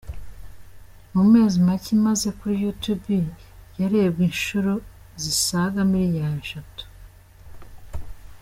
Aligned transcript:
Mu 1.13 1.23
mezi 1.33 1.57
make 1.67 1.89
imaze 1.97 2.27
kuri 2.39 2.55
YouTube 2.63 3.15
yarebwe 3.79 4.21
inshuro 4.29 4.71
zisaga 5.21 5.79
miliyari 5.91 6.37
eshatu. 6.45 6.83